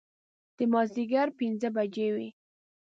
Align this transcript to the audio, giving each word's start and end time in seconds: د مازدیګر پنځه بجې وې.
د 0.57 0.59
مازدیګر 0.71 1.27
پنځه 1.39 1.67
بجې 1.75 2.07
وې. 2.15 2.29